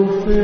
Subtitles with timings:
[0.00, 0.40] con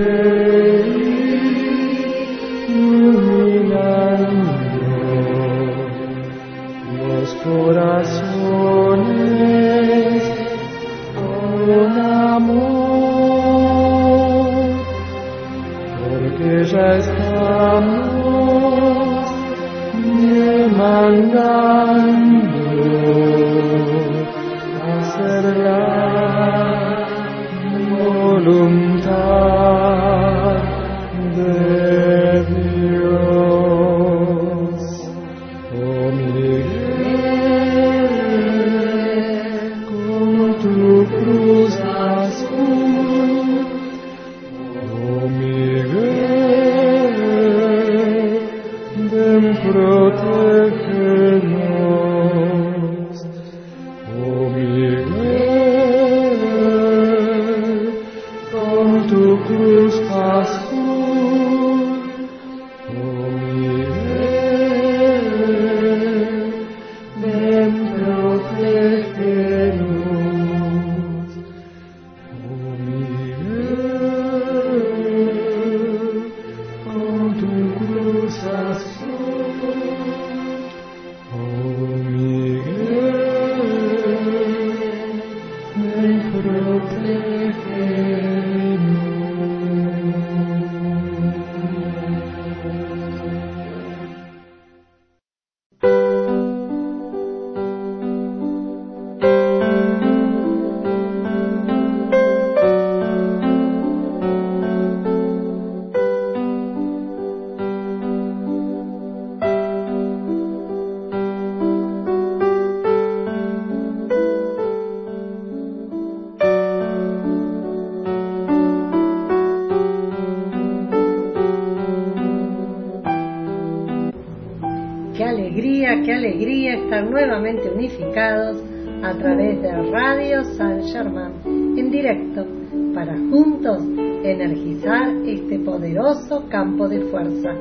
[126.07, 128.63] qué alegría estar nuevamente unificados
[129.03, 132.47] a través de Radio San Germán en directo
[132.95, 133.83] para juntos
[134.23, 137.53] energizar este poderoso campo de fuerza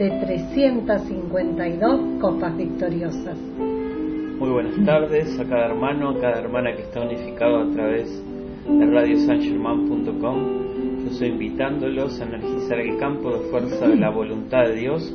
[0.00, 3.38] de 352 copas victoriosas.
[4.40, 8.20] Muy buenas tardes a cada hermano, a cada hermana que está unificado a través
[8.66, 11.04] de radiosangerman.com.
[11.04, 15.14] Yo estoy invitándolos a energizar el campo de fuerza de la voluntad de Dios,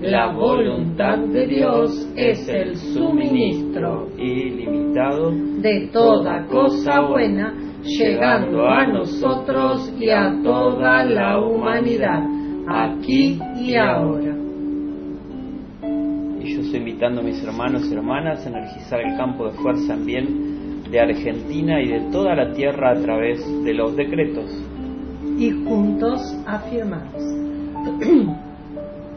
[0.00, 9.92] la voluntad de Dios es el suministro ilimitado de toda cosa buena, llegando a nosotros
[9.98, 12.22] y a toda la humanidad,
[12.66, 14.36] aquí y ahora.
[16.40, 19.92] y yo estoy invitando a mis hermanos y hermanas a energizar el campo de fuerza
[19.92, 24.50] en bien de Argentina y de toda la tierra a través de los decretos.
[25.38, 27.22] Y juntos afirmamos.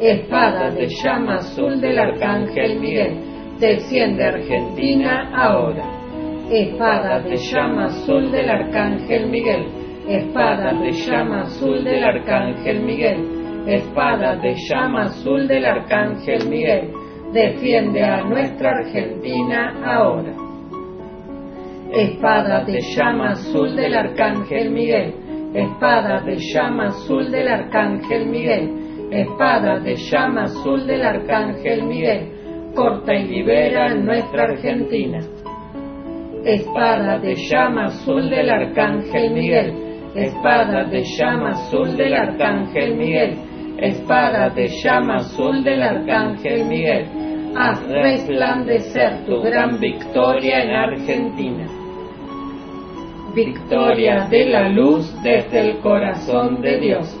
[0.00, 3.16] Espada de llama azul del Arcángel Miguel.
[3.60, 5.84] Desciende Argentina ahora.
[6.50, 9.66] Espada de llama azul del Arcángel Miguel.
[10.08, 13.18] Espada de llama azul del Arcángel Miguel.
[13.66, 16.90] Espada de llama azul del Arcángel Miguel.
[17.32, 20.32] Defiende a nuestra Argentina ahora.
[21.92, 25.14] Espada de llama azul del Arcángel Miguel.
[25.54, 28.83] Espada de llama azul del Arcángel Miguel.
[29.14, 32.72] Espada de llama azul del Arcángel Miguel.
[32.74, 35.20] Corta y libera nuestra Argentina.
[36.44, 39.72] Espada de llama azul del Arcángel Miguel.
[40.16, 43.36] Espada de llama azul del Arcángel Miguel.
[43.78, 47.06] Espada de llama azul del Arcángel Miguel.
[47.56, 51.68] Haz resplandecer tu gran victoria en Argentina.
[53.32, 57.20] Victoria de la luz desde el corazón de Dios.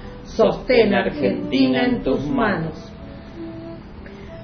[0.35, 2.91] Sostén Argentina en tus manos.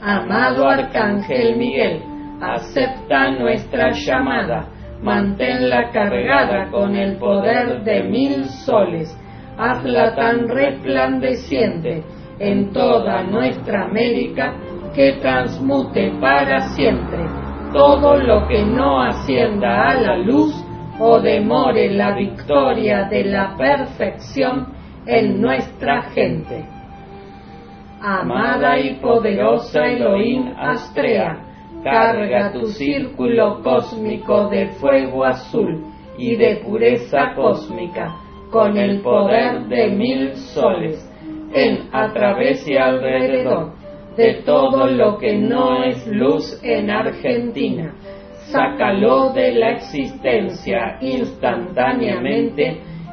[0.01, 2.01] Amado Arcángel Miguel,
[2.41, 4.67] acepta nuestra llamada,
[5.01, 9.17] manténla cargada con el poder de mil soles,
[9.57, 12.03] hazla tan resplandeciente
[12.39, 14.55] en toda nuestra América
[14.93, 17.19] que transmute para siempre.
[17.71, 20.53] Todo lo que no ascienda a la luz
[20.99, 24.76] o demore la victoria de la perfección
[25.07, 26.65] en nuestra gente.
[28.01, 31.39] Amada y poderosa Elohim Astrea,
[31.83, 35.85] carga tu círculo cósmico de fuego azul
[36.17, 38.15] y de pureza cósmica
[38.51, 41.03] con el poder de mil soles
[41.53, 43.73] en, a través y alrededor
[44.15, 47.93] de todo lo que no es luz en Argentina.
[48.51, 52.81] Sácalo de la existencia instantáneamente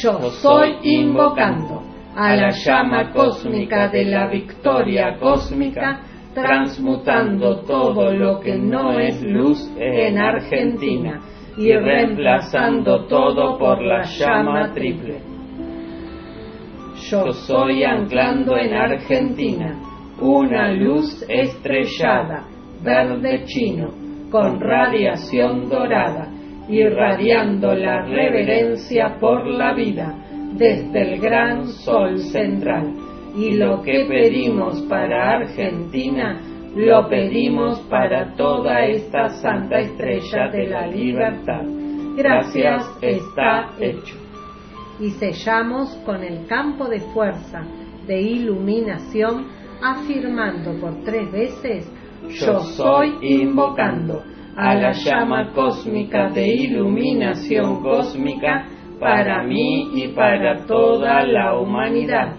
[0.00, 1.82] Yo soy invocando
[2.14, 6.02] a la llama cósmica de la victoria cósmica,
[6.34, 11.20] transmutando todo lo que no es luz en Argentina
[11.56, 15.20] y reemplazando todo por la llama triple.
[17.10, 19.80] Yo soy anclando en Argentina
[20.20, 22.44] una luz estrellada,
[22.84, 23.88] verde chino,
[24.30, 26.37] con radiación dorada,
[26.68, 30.14] irradiando la reverencia por la vida
[30.52, 32.94] desde el gran sol central.
[33.36, 36.40] Y lo que pedimos para Argentina,
[36.74, 41.62] lo pedimos para toda esta santa estrella de la libertad.
[42.16, 44.16] Gracias, está hecho.
[45.00, 47.62] Y sellamos con el campo de fuerza
[48.06, 49.46] de iluminación,
[49.80, 51.92] afirmando por tres veces,
[52.28, 54.22] yo soy invocando
[54.58, 58.66] a la llama cósmica de iluminación cósmica
[58.98, 62.34] para mí y para toda la humanidad.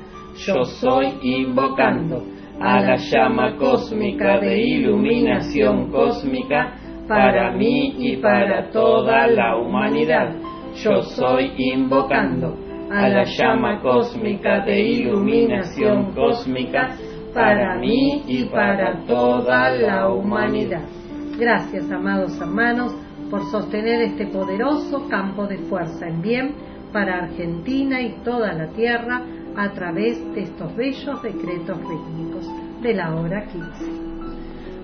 [0.46, 2.22] Yo soy invocando
[2.60, 6.74] a la llama cósmica de iluminación cósmica
[7.08, 10.36] para mí y para toda la humanidad.
[10.84, 12.54] Yo soy invocando
[12.92, 16.98] a la llama cósmica de iluminación cósmica
[17.34, 20.99] para mí y para toda la humanidad.
[21.40, 22.94] Gracias, amados hermanos,
[23.32, 26.54] por sostener este poderoso campo de fuerza en bien
[26.92, 29.22] para Argentina y toda la tierra
[29.56, 32.46] a través de estos bellos decretos rítmicos
[32.82, 33.66] de la hora 15.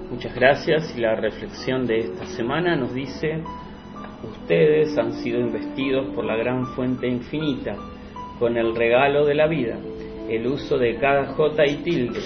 [0.10, 3.44] Muchas gracias y la reflexión de esta semana nos dice,
[4.24, 7.76] ustedes han sido investidos por la gran fuente infinita
[8.40, 9.78] con el regalo de la vida,
[10.30, 12.22] el uso de cada J y tilde,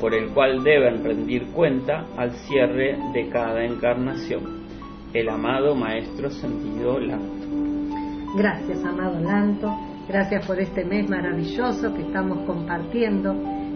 [0.00, 4.62] por el cual deben rendir cuenta al cierre de cada encarnación.
[5.12, 7.46] El amado Maestro Sentido Lanto.
[8.36, 9.76] Gracias, amado Lanto.
[10.08, 13.32] Gracias por este mes maravilloso que estamos compartiendo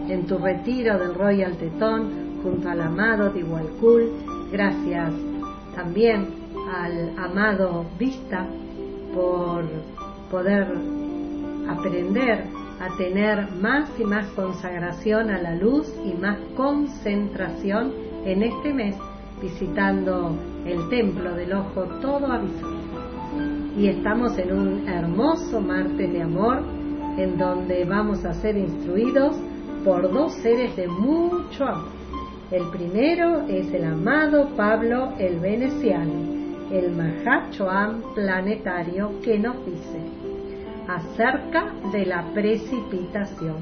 [0.09, 4.11] en tu retiro del Royal Tetón junto al amado Tihualcul.
[4.51, 5.13] Gracias
[5.75, 6.27] también
[6.73, 8.45] al amado Vista
[9.13, 9.63] por
[10.29, 10.67] poder
[11.69, 17.93] aprender a tener más y más consagración a la luz y más concentración
[18.25, 18.95] en este mes
[19.41, 22.77] visitando el templo del ojo todo avisado.
[23.77, 26.63] Y estamos en un hermoso martes de amor
[27.17, 29.35] en donde vamos a ser instruidos
[29.83, 31.97] por dos seres de mucho amor.
[32.49, 36.13] El primero es el amado Pablo el Veneciano,
[36.71, 39.99] el Mahachoam planetario que nos dice,
[40.87, 43.57] acerca de la precipitación.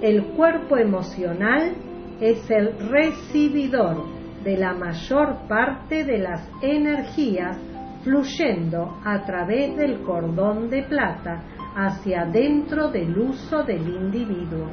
[0.00, 1.74] El cuerpo emocional
[2.20, 4.04] es el recibidor
[4.44, 7.58] de la mayor parte de las energías
[8.02, 11.42] fluyendo a través del cordón de plata
[11.74, 14.68] hacia dentro del uso del individuo.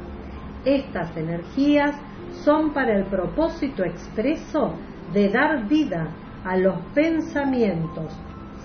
[0.64, 1.96] Estas energías
[2.44, 4.74] son para el propósito expreso
[5.12, 6.08] de dar vida
[6.44, 8.16] a los pensamientos,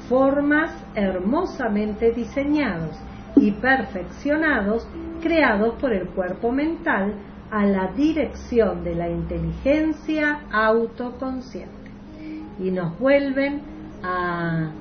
[0.10, 2.96] formas hermosamente diseñados
[3.36, 4.88] y perfeccionados
[5.22, 7.14] creados por el cuerpo mental
[7.52, 11.92] a la dirección de la inteligencia autoconsciente
[12.60, 13.62] y nos vuelven
[14.04, 14.72] a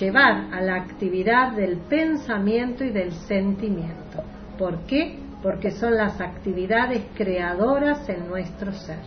[0.00, 4.22] llevar a la actividad del pensamiento y del sentimiento.
[4.58, 5.18] ¿Por qué?
[5.42, 9.00] Porque son las actividades creadoras en nuestro ser.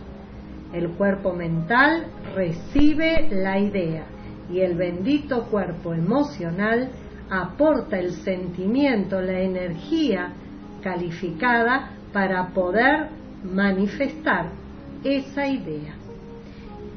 [0.72, 4.04] El cuerpo mental recibe la idea,
[4.50, 6.90] y el bendito cuerpo emocional
[7.30, 10.32] aporta el sentimiento, la energía
[10.82, 13.08] calificada para poder
[13.44, 14.50] manifestar
[15.04, 15.94] esa idea.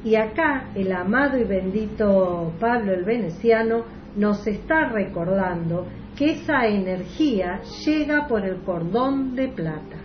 [0.04, 3.84] Y acá el amado y bendito Pablo el Veneciano
[4.16, 9.96] nos está recordando que esa energía llega por el cordón de plata.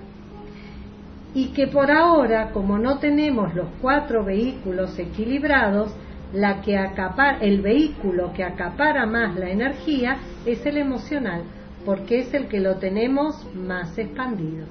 [1.33, 5.93] Y que por ahora, como no tenemos los cuatro vehículos equilibrados,
[6.33, 11.43] la que acapara, el vehículo que acapara más la energía es el emocional,
[11.85, 14.65] porque es el que lo tenemos más expandido.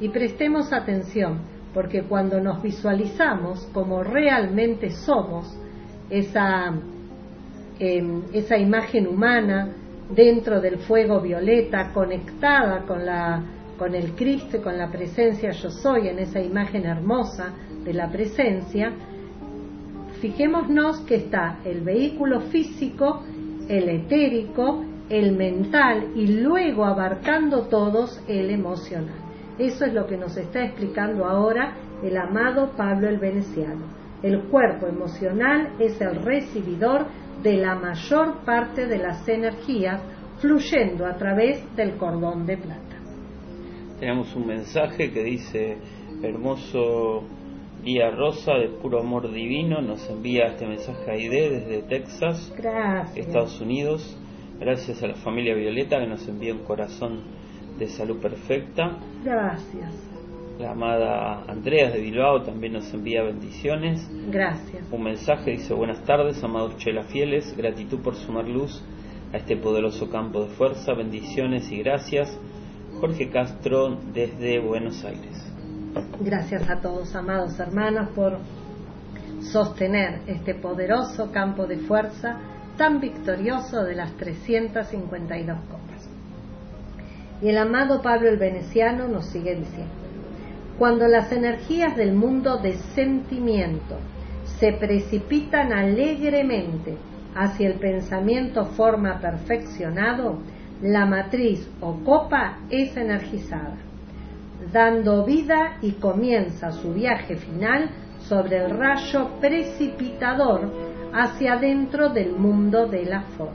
[0.00, 1.40] Y prestemos atención,
[1.74, 5.58] porque cuando nos visualizamos como realmente somos,
[6.10, 6.72] esa,
[7.78, 9.68] em, esa imagen humana
[10.10, 13.42] dentro del fuego violeta, conectada con, la,
[13.76, 17.52] con el Cristo con la presencia yo soy, en esa imagen hermosa
[17.84, 18.92] de la presencia,
[20.20, 23.22] fijémonos que está el vehículo físico,
[23.68, 29.14] el etérico, el mental y luego abarcando todos el emocional.
[29.58, 33.86] Eso es lo que nos está explicando ahora el amado Pablo el Veneciano.
[34.22, 37.06] El cuerpo emocional es el recibidor
[37.42, 40.02] de la mayor parte de las energías
[40.38, 42.96] fluyendo a través del cordón de plata.
[43.98, 45.78] Tenemos un mensaje que dice,
[46.22, 47.24] hermoso
[47.84, 52.52] Día Rosa de Puro Amor Divino nos envía este mensaje a Aide desde Texas,
[53.14, 54.16] Estados Unidos.
[54.58, 57.20] Gracias a la familia Violeta que nos envía un corazón
[57.78, 58.98] de salud perfecta.
[59.24, 59.92] Gracias.
[60.58, 64.10] La amada Andrea de Bilbao también nos envía bendiciones.
[64.28, 64.84] Gracias.
[64.90, 68.82] Un mensaje dice buenas tardes, amados Chela Fieles, gratitud por sumar luz
[69.32, 72.36] a este poderoso campo de fuerza, bendiciones y gracias.
[73.00, 75.47] Jorge Castro desde Buenos Aires.
[76.20, 78.38] Gracias a todos, amados hermanos, por
[79.40, 82.36] sostener este poderoso campo de fuerza
[82.76, 86.08] tan victorioso de las 352 copas.
[87.42, 89.92] Y el amado Pablo el Veneciano nos sigue diciendo,
[90.78, 93.96] cuando las energías del mundo de sentimiento
[94.58, 96.96] se precipitan alegremente
[97.34, 100.38] hacia el pensamiento forma perfeccionado,
[100.82, 103.76] la matriz o copa es energizada,
[104.72, 110.70] dando vida y comienza su viaje final sobre el rayo precipitador
[111.12, 113.54] hacia adentro del mundo de la forma.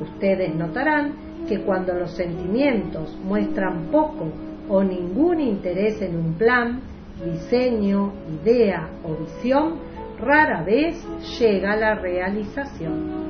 [0.00, 1.14] Ustedes notarán
[1.48, 4.30] que cuando los sentimientos muestran poco
[4.68, 6.80] o ningún interés en un plan,
[7.24, 9.78] diseño, idea o visión,
[10.18, 11.04] rara vez
[11.40, 13.22] llega a la realización.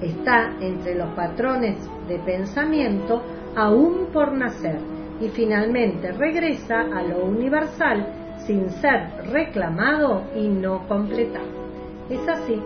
[0.00, 3.22] Está entre los patrones de pensamiento
[3.56, 8.06] aún por nacer y finalmente regresa a lo universal
[8.46, 11.46] sin ser reclamado y no completado.
[12.10, 12.60] Es así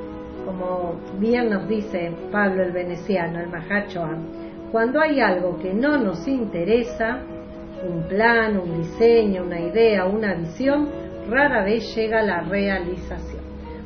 [0.49, 6.27] como bien nos dice Pablo el Veneciano, el Mahachoan, cuando hay algo que no nos
[6.27, 7.21] interesa,
[7.87, 10.89] un plan, un diseño, una idea, una visión,
[11.29, 13.43] rara vez llega la realización.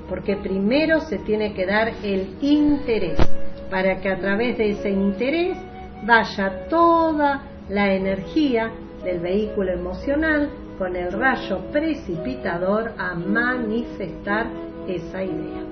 [0.09, 3.19] Porque primero se tiene que dar el interés,
[3.69, 5.59] para que a través de ese interés
[6.05, 8.71] vaya toda la energía
[9.03, 14.47] del vehículo emocional con el rayo precipitador a manifestar
[14.87, 15.63] esa idea.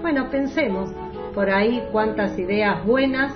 [0.00, 0.90] Bueno, pensemos
[1.32, 3.34] por ahí cuántas ideas buenas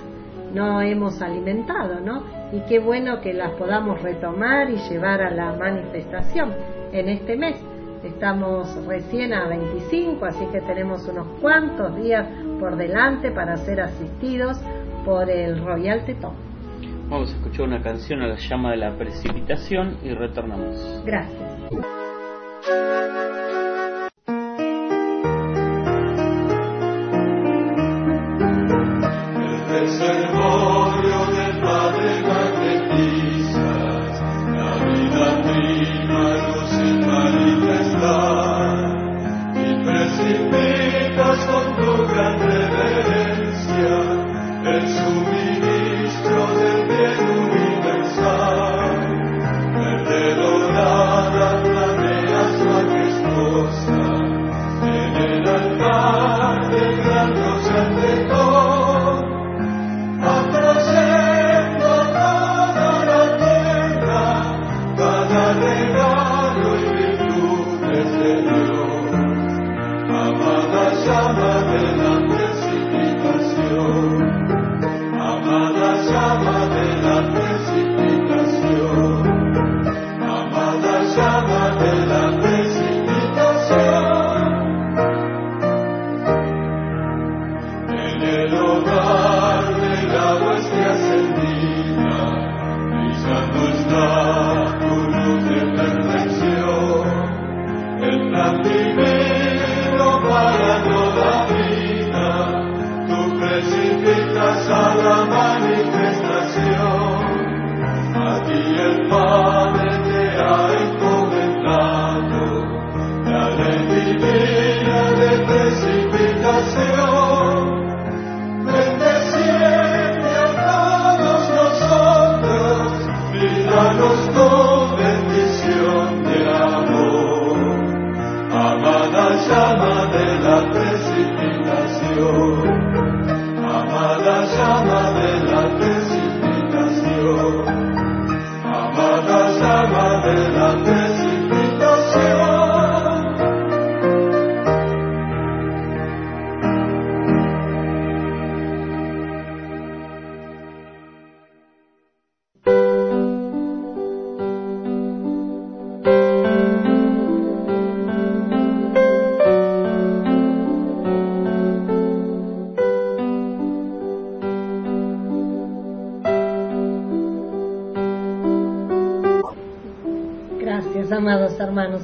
[0.53, 2.23] no hemos alimentado, ¿no?
[2.51, 6.53] Y qué bueno que las podamos retomar y llevar a la manifestación
[6.91, 7.55] en este mes.
[8.03, 12.27] Estamos recién a 25, así que tenemos unos cuantos días
[12.59, 14.59] por delante para ser asistidos
[15.05, 16.46] por el Royal Tetón.
[17.09, 21.03] Vamos a escuchar una canción a la llama de la precipitación y retornamos.
[21.05, 21.57] Gracias.
[71.77, 72.06] Amados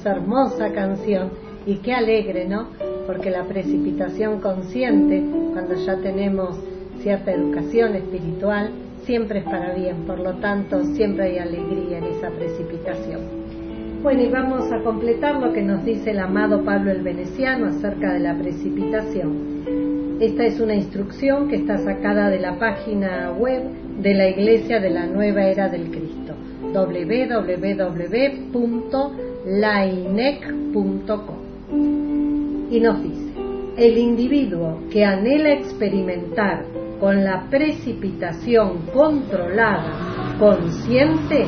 [0.06, 1.32] hermanos, hermosa canción
[1.66, 2.68] y qué alegre, ¿no?
[3.08, 6.60] Porque la precipitación consciente, cuando ya tenemos
[7.02, 8.72] cierta educación espiritual,
[9.04, 13.22] siempre es para bien, por lo tanto siempre hay alegría en esa precipitación.
[14.02, 18.14] Bueno, y vamos a completar lo que nos dice el amado Pablo el Veneciano acerca
[18.14, 20.18] de la precipitación.
[20.20, 23.64] Esta es una instrucción que está sacada de la página web
[24.02, 26.34] de la Iglesia de la Nueva Era del Cristo,
[29.46, 31.38] www.lainec.com.
[32.72, 33.34] Y nos dice,
[33.78, 36.66] el individuo que anhela experimentar
[37.00, 41.46] con la precipitación controlada, consciente,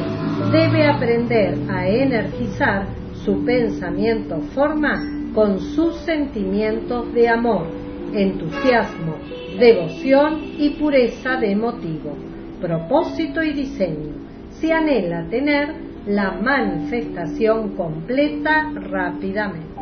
[0.52, 2.88] debe aprender a energizar
[3.24, 7.68] su pensamiento forma con sus sentimientos de amor,
[8.14, 9.16] entusiasmo,
[9.60, 12.16] devoción y pureza de motivo,
[12.62, 14.14] propósito y diseño,
[14.52, 19.82] si anhela tener la manifestación completa rápidamente.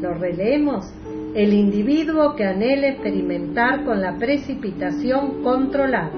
[0.00, 0.92] Lo releemos
[1.34, 6.12] el individuo que anhele experimentar con la precipitación controlada,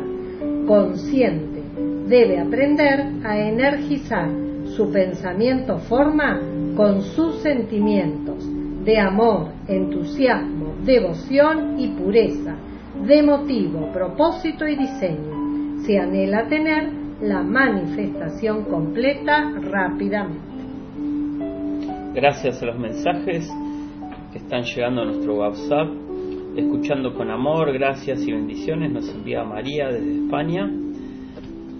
[0.66, 1.62] consciente,
[2.08, 4.28] debe aprender a energizar
[4.64, 6.40] su pensamiento forma
[6.76, 8.48] con sus sentimientos
[8.84, 12.54] de amor, entusiasmo, devoción y pureza,
[13.06, 20.40] de motivo, propósito y diseño, si anhela tener la manifestación completa rápidamente.
[22.14, 23.48] Gracias a los mensajes
[24.32, 25.88] que están llegando a nuestro WhatsApp.
[26.56, 30.70] Escuchando con amor, gracias y bendiciones, nos envía María desde España.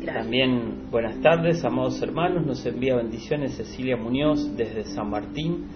[0.05, 5.67] También buenas tardes, amados hermanos, nos envía bendiciones Cecilia Muñoz desde San Martín.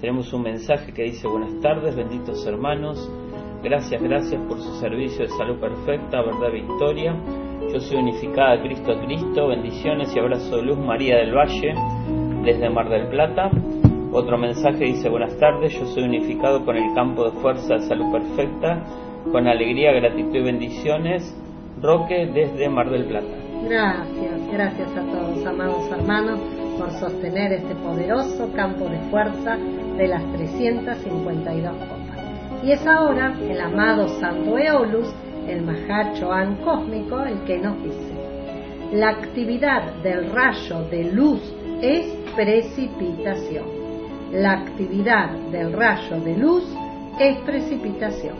[0.00, 3.10] Tenemos un mensaje que dice buenas tardes, benditos hermanos,
[3.62, 7.14] gracias, gracias por su servicio de salud perfecta, verdad, victoria.
[7.72, 11.74] Yo soy unificada Cristo a Cristo, bendiciones y abrazo de luz María del Valle
[12.44, 13.50] desde Mar del Plata.
[14.12, 18.12] Otro mensaje dice, buenas tardes, yo soy unificado con el campo de fuerza de salud
[18.12, 18.84] perfecta,
[19.32, 21.36] con alegría, gratitud y bendiciones.
[21.80, 23.26] Roque desde Mar del Plata.
[23.64, 26.38] Gracias, gracias a todos, amados hermanos,
[26.78, 29.56] por sostener este poderoso campo de fuerza
[29.96, 32.14] de las 352 copas.
[32.62, 35.12] Y es ahora el amado Santo Eolus,
[35.48, 38.14] el Mahachoan cósmico, el que nos dice,
[38.92, 41.40] la actividad del rayo de luz
[41.80, 43.84] es precipitación
[44.34, 46.64] la actividad del rayo de luz
[47.20, 48.34] es precipitación.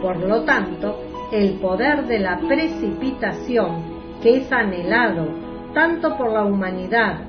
[0.00, 1.00] Por lo tanto,
[1.32, 3.82] el poder de la precipitación,
[4.22, 5.26] que es anhelado
[5.74, 7.24] tanto por la humanidad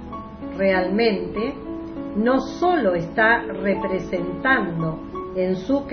[0.56, 1.56] realmente,
[2.16, 5.00] no solo está representando
[5.36, 5.86] en su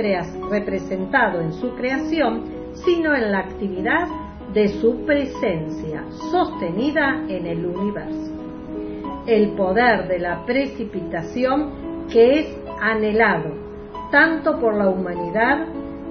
[0.50, 2.44] representado en su creación,
[2.84, 4.08] sino en la actividad
[4.52, 8.38] de su presencia sostenida en el universo
[9.28, 13.68] el poder de la precipitación que es anhelado
[14.10, 15.66] tanto por la humanidad,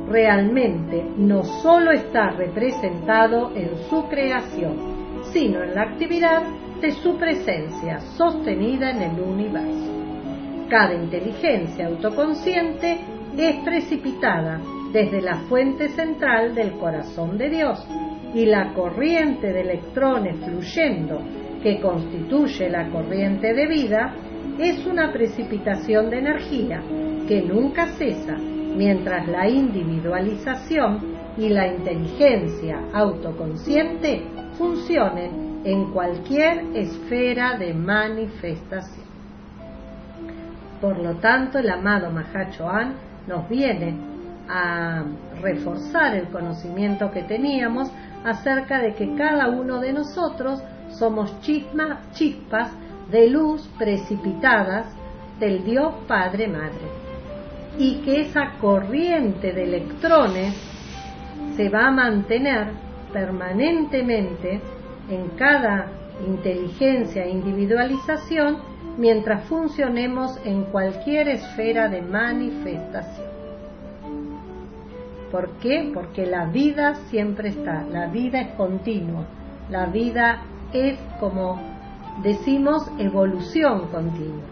[0.08, 6.44] realmente no solo está representado en su creación, sino en la actividad
[6.80, 9.92] de su presencia sostenida en el universo.
[10.70, 13.00] Cada inteligencia autoconsciente
[13.38, 14.60] es precipitada
[14.92, 17.88] desde la fuente central del corazón de Dios
[18.34, 21.22] y la corriente de electrones fluyendo
[21.62, 24.14] que constituye la corriente de vida,
[24.60, 26.82] es una precipitación de energía
[27.28, 34.24] que nunca cesa mientras la individualización y la inteligencia autoconsciente
[34.58, 39.06] funcionen en cualquier esfera de manifestación.
[40.82, 43.96] Por lo tanto, el amado Mahachohan nos viene
[44.50, 45.04] a
[45.42, 47.92] reforzar el conocimiento que teníamos
[48.24, 52.72] acerca de que cada uno de nosotros somos chispas
[53.12, 54.88] de luz precipitadas
[55.40, 57.08] del Dios Padre Madre.
[57.78, 60.56] Y que esa corriente de electrones
[61.56, 62.70] se va a mantener
[63.14, 64.62] permanentemente
[65.10, 65.88] en cada
[66.26, 68.58] inteligencia e individualización
[68.98, 73.28] mientras funcionemos en cualquier esfera de manifestación.
[75.32, 75.92] ¿Por qué?
[75.94, 79.26] Porque la vida siempre está, la vida es continua,
[79.70, 80.42] la vida
[80.74, 81.60] es como
[82.24, 84.44] decimos evolución continua.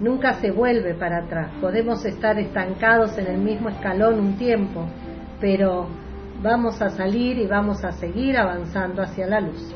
[0.00, 1.50] Nunca se vuelve para atrás.
[1.60, 4.86] Podemos estar estancados en el mismo escalón un tiempo,
[5.40, 5.86] pero
[6.42, 9.74] vamos a salir y vamos a seguir avanzando hacia la luz.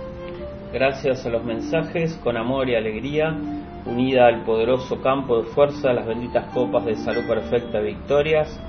[0.72, 3.36] Gracias a los mensajes, con amor y alegría,
[3.86, 8.60] unida al poderoso campo de fuerza, las benditas copas de salud perfecta victorias,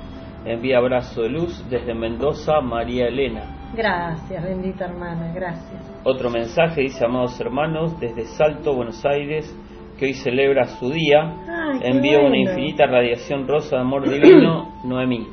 [0.45, 3.71] envía abrazo de luz desde Mendoza, María Elena.
[3.75, 6.01] Gracias, bendita hermana, gracias.
[6.03, 9.55] Otro mensaje dice, amados hermanos, desde Salto, Buenos Aires,
[9.97, 11.35] que hoy celebra su día,
[11.81, 15.27] envío una infinita radiación rosa de amor divino, Noemí.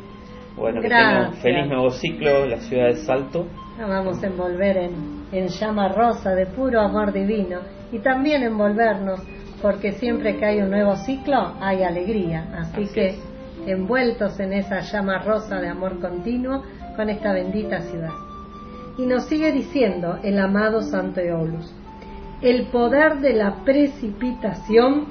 [0.56, 3.46] Bueno, que tenga un feliz nuevo ciclo la ciudad de Salto.
[3.78, 7.60] Nos vamos a envolver en, en llama rosa de puro amor divino
[7.92, 9.20] y también envolvernos
[9.60, 12.46] porque siempre que hay un nuevo ciclo hay alegría.
[12.56, 13.16] Así, que
[13.66, 16.62] envueltos en esa llama rosa de amor continuo
[16.96, 18.12] con esta bendita ciudad.
[18.96, 21.72] Y nos sigue diciendo el amado Santo Eolus,
[22.42, 25.06] el poder de la precipitación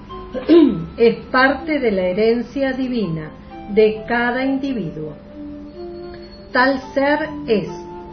[0.97, 3.31] es parte de la herencia divina
[3.73, 5.13] de cada individuo.
[6.51, 7.69] Tal ser es,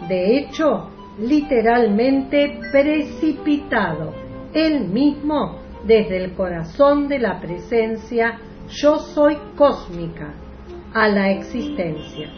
[0.08, 4.12] de hecho, literalmente precipitado,
[4.52, 10.34] él mismo desde el corazón de la presencia yo soy cósmica
[10.94, 12.30] a la existencia.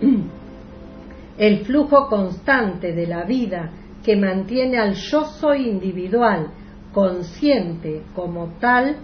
[1.38, 3.70] El flujo constante de la vida
[4.04, 6.50] que mantiene al yo soy individual
[6.92, 8.96] consciente como tal,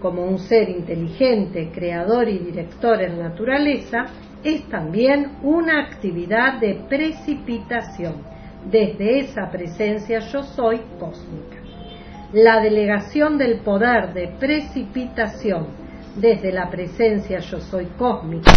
[0.00, 4.06] como un ser inteligente, creador y director en naturaleza,
[4.44, 8.22] es también una actividad de precipitación
[8.70, 11.57] desde esa presencia yo soy cósmica
[12.32, 15.68] la delegación del poder de precipitación
[16.16, 18.52] desde la presencia yo soy cósmica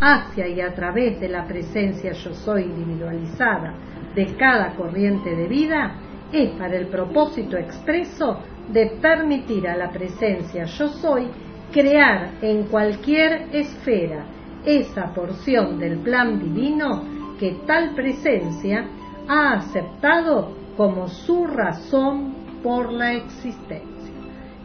[0.00, 3.74] hacia y a través de la presencia yo soy individualizada
[4.14, 5.96] de cada corriente de vida
[6.32, 11.28] es para el propósito expreso de permitir a la presencia yo soy
[11.72, 14.24] crear en cualquier esfera
[14.64, 17.02] esa porción del plan divino
[17.40, 18.86] que tal presencia
[19.26, 24.12] ha aceptado como su razón por la existencia.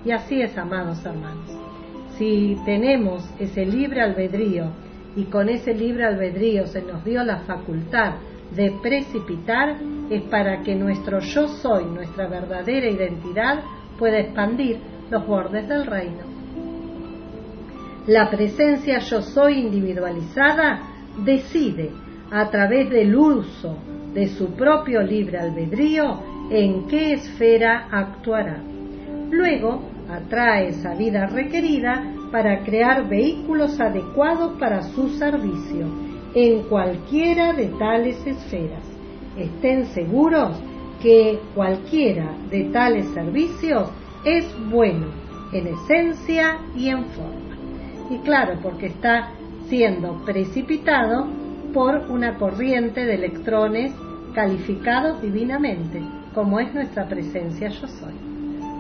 [0.04, 1.56] Y así es, amados hermanos.
[2.18, 4.72] Si tenemos ese libre albedrío
[5.16, 8.16] y con ese libre albedrío se nos dio la facultad
[8.56, 9.76] de precipitar,
[10.10, 13.62] es para que nuestro yo soy, nuestra verdadera identidad,
[14.00, 14.80] pueda expandir
[15.12, 16.24] los bordes del reino.
[18.08, 20.82] La presencia yo soy individualizada
[21.24, 21.92] decide
[22.32, 23.78] a través del uso
[24.16, 28.62] de su propio libre albedrío en qué esfera actuará.
[29.32, 35.88] Luego atrae esa vida requerida para crear vehículos adecuados para su servicio
[36.36, 38.84] en cualquiera de tales esferas.
[39.38, 40.62] Estén seguros
[41.02, 43.90] que cualquiera de tales servicios
[44.26, 45.08] es bueno
[45.54, 47.56] en esencia y en forma.
[48.10, 49.32] Y claro, porque está
[49.68, 51.28] siendo precipitado
[51.74, 53.94] por una corriente de electrones
[54.34, 56.02] calificados divinamente
[56.34, 58.13] como es nuestra presencia yo soy.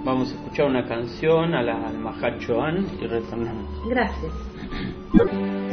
[0.03, 3.87] Vamos a escuchar una canción a la Mahachoan y retornamos.
[3.87, 4.31] Gracias.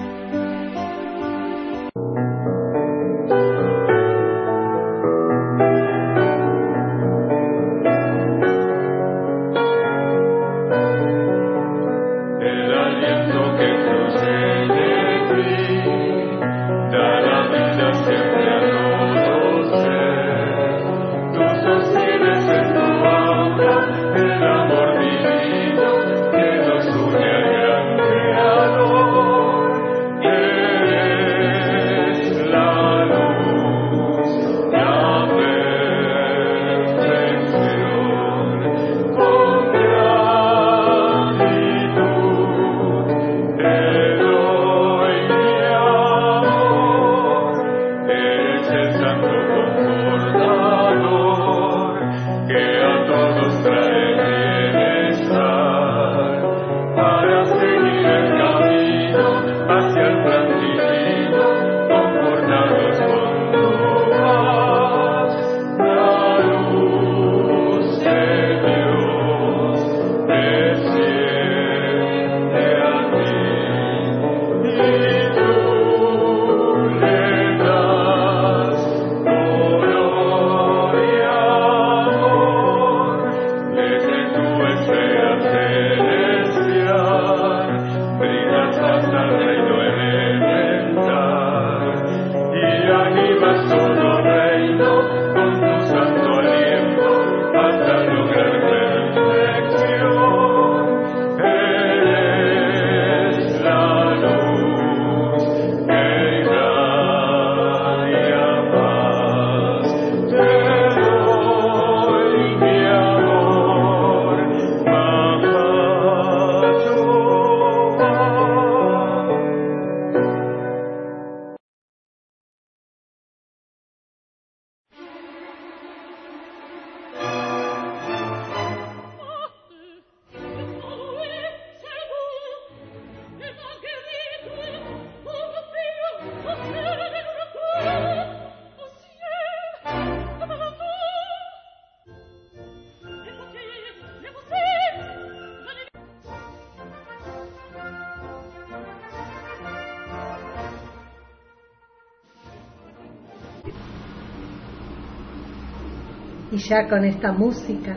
[156.59, 157.97] Y ya con esta música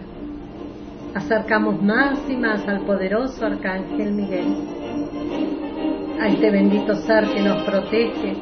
[1.15, 4.53] acercamos más y más al poderoso Arcángel Miguel,
[6.21, 8.35] a este bendito ser que nos protege,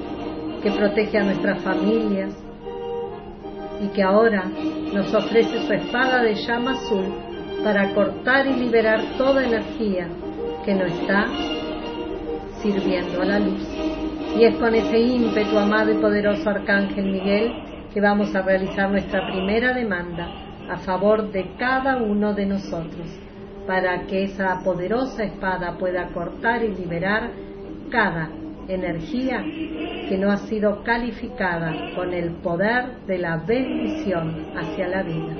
[0.61, 2.33] que protege a nuestras familias
[3.81, 4.43] y que ahora
[4.93, 7.05] nos ofrece su espada de llama azul
[7.63, 10.09] para cortar y liberar toda energía
[10.65, 11.27] que no está
[12.61, 13.65] sirviendo a la luz.
[14.37, 19.27] Y es con ese ímpetu, amado y poderoso Arcángel Miguel, que vamos a realizar nuestra
[19.31, 20.27] primera demanda
[20.69, 23.07] a favor de cada uno de nosotros,
[23.65, 27.31] para que esa poderosa espada pueda cortar y liberar
[27.89, 28.29] cada
[28.67, 29.43] energía
[30.07, 35.35] que no ha sido calificada con el poder de la bendición hacia la vida.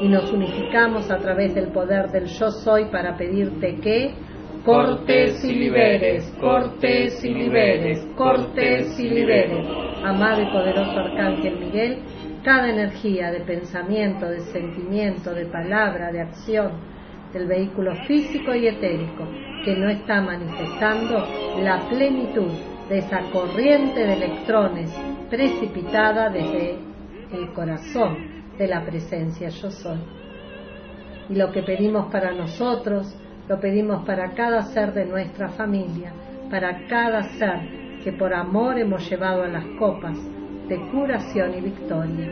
[0.00, 4.14] Y nos unificamos a través del poder del yo soy para pedirte que
[4.64, 9.81] cortes y liberes, cortes y liberes, cortes y liberes.
[10.04, 11.98] Amado y poderoso Arcángel Miguel,
[12.42, 16.72] cada energía de pensamiento, de sentimiento, de palabra, de acción,
[17.32, 19.24] del vehículo físico y etérico,
[19.64, 21.24] que no está manifestando
[21.62, 22.50] la plenitud
[22.88, 24.90] de esa corriente de electrones
[25.30, 26.78] precipitada desde
[27.32, 29.98] el corazón de la presencia yo soy.
[31.28, 33.16] Y lo que pedimos para nosotros,
[33.48, 36.12] lo pedimos para cada ser de nuestra familia,
[36.50, 40.16] para cada ser que por amor hemos llevado a las copas
[40.68, 42.28] de curación y victoria.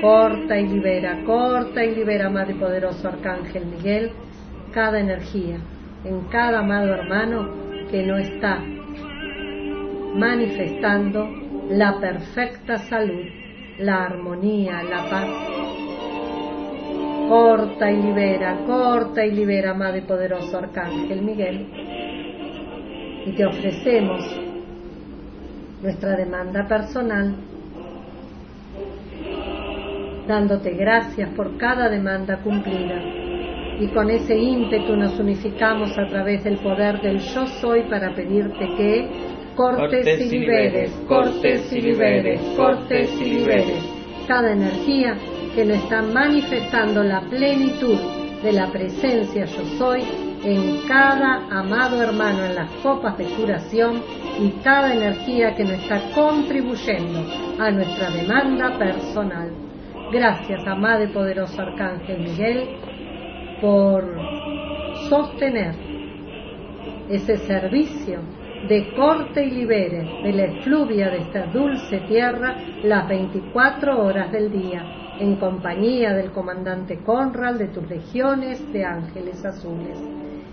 [0.00, 4.12] Corta y libera, corta y libera, amado y poderoso Arcángel Miguel,
[4.72, 5.58] cada energía
[6.04, 7.48] en cada amado hermano
[7.90, 8.62] que no está
[10.14, 11.28] manifestando
[11.70, 13.24] la perfecta salud,
[13.78, 15.28] la armonía, la paz.
[17.28, 22.07] Corta y libera, corta y libera, amado y poderoso Arcángel Miguel.
[23.26, 24.40] Y te ofrecemos
[25.82, 27.34] nuestra demanda personal,
[30.26, 33.00] dándote gracias por cada demanda cumplida.
[33.80, 38.66] Y con ese ímpetu nos unificamos a través del poder del yo soy para pedirte
[38.76, 39.08] que
[39.54, 45.16] cortes y liberes, cortes y liberes, cortes y liberes cada energía
[45.54, 47.98] que no está manifestando la plenitud
[48.42, 50.02] de la presencia yo soy
[50.44, 54.02] en cada amado hermano en las copas de curación
[54.40, 57.24] y cada energía que nos está contribuyendo
[57.58, 59.50] a nuestra demanda personal.
[60.12, 62.68] Gracias, amado y poderoso Arcángel Miguel,
[63.60, 64.04] por
[65.08, 65.74] sostener
[67.10, 68.20] ese servicio
[68.68, 74.50] de corte y libere de la efluvia de esta dulce tierra las 24 horas del
[74.50, 74.82] día,
[75.20, 79.98] en compañía del comandante Conrad, de tus legiones de ángeles azules.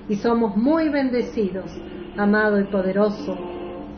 [0.10, 1.72] Y somos muy bendecidos,
[2.18, 3.38] amado y poderoso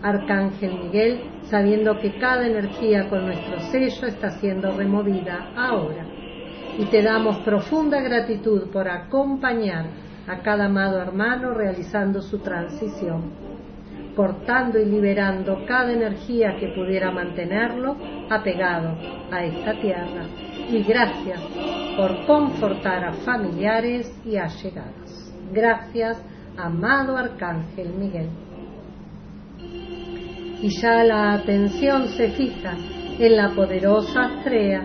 [0.02, 6.06] Arcángel Miguel, sabiendo que cada energía con nuestro sello está siendo removida ahora.
[6.78, 9.86] Y te damos profunda gratitud por acompañar
[10.28, 13.32] a cada amado hermano realizando su transición,
[14.16, 17.96] cortando y liberando cada energía que pudiera mantenerlo
[18.30, 18.98] apegado
[19.32, 20.47] a esta tierra.
[20.70, 21.42] Y gracias
[21.96, 25.34] por confortar a familiares y allegados.
[25.52, 26.22] Gracias,
[26.58, 28.30] amado Arcángel Miguel
[30.62, 32.74] y ya la atención se fija
[33.20, 34.84] en la poderosa Astrea,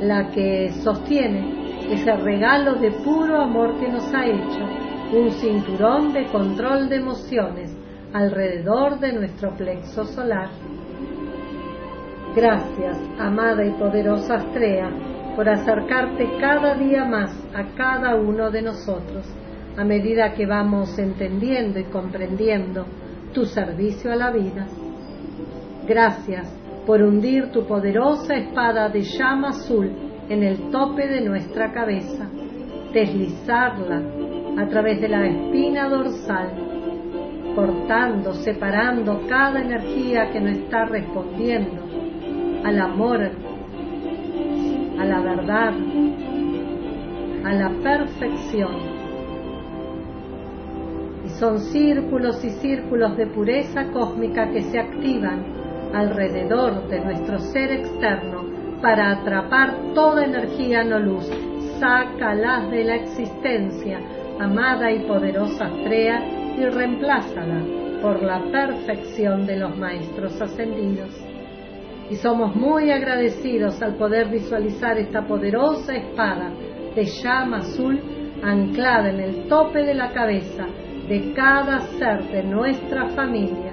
[0.00, 4.64] la que sostiene ese regalo de puro amor que nos ha hecho,
[5.12, 7.76] un cinturón de control de emociones
[8.12, 10.48] alrededor de nuestro plexo solar.
[12.34, 14.90] Gracias, amada y poderosa Astrea,
[15.36, 19.24] por acercarte cada día más a cada uno de nosotros,
[19.76, 22.86] a medida que vamos entendiendo y comprendiendo
[23.32, 24.66] tu servicio a la vida.
[25.86, 26.52] Gracias
[26.84, 29.92] por hundir tu poderosa espada de llama azul
[30.28, 32.28] en el tope de nuestra cabeza,
[32.92, 34.02] deslizarla
[34.60, 36.50] a través de la espina dorsal,
[37.54, 41.83] cortando, separando cada energía que no está respondiendo
[42.64, 43.20] al amor,
[44.98, 45.74] a la verdad,
[47.44, 48.94] a la perfección
[51.38, 55.44] son círculos y círculos de pureza cósmica que se activan
[55.92, 58.44] alrededor de nuestro ser externo
[58.80, 61.28] para atrapar toda energía no luz.
[61.80, 64.00] Sácalas de la existencia,
[64.38, 66.22] amada y poderosa Astrea,
[66.56, 67.62] y reemplázala
[68.00, 71.33] por la perfección de los maestros ascendidos.
[72.10, 76.52] Y somos muy agradecidos al poder visualizar esta poderosa espada
[76.94, 78.00] de llama azul
[78.42, 80.66] anclada en el tope de la cabeza
[81.08, 83.72] de cada ser de nuestra familia.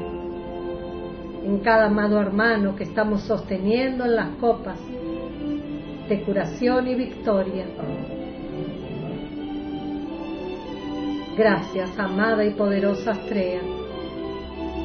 [1.43, 4.79] en cada amado hermano que estamos sosteniendo en las copas
[6.07, 7.65] de curación y victoria.
[11.35, 13.61] Gracias, amada y poderosa Astrea,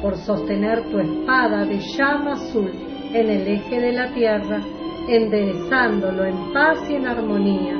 [0.01, 2.71] por sostener tu espada de llama azul
[3.13, 4.61] en el eje de la tierra,
[5.07, 7.75] enderezándolo en paz y en armonía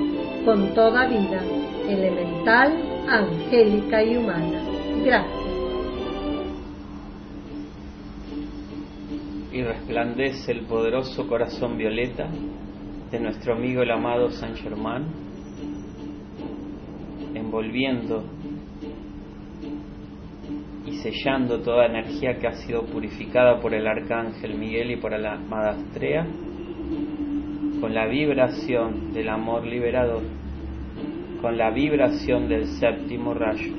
[0.46, 1.42] con toda vida,
[1.90, 2.72] elemental,
[3.08, 4.62] angélica y humana.
[5.04, 5.48] Gracias.
[9.52, 12.30] Y resplandece el poderoso corazón violeta
[13.12, 15.08] de nuestro amigo el amado San Germán,
[17.34, 18.24] envolviendo
[21.12, 25.72] sellando toda energía que ha sido purificada por el arcángel Miguel y por la amada
[25.72, 26.26] Astrea,
[27.80, 30.24] con la vibración del amor liberador,
[31.42, 33.74] con la vibración del séptimo rayo.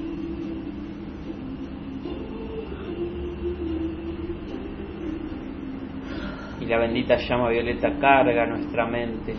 [6.60, 9.34] Y la bendita llama violeta carga nuestra mente